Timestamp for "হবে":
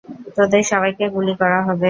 1.61-1.79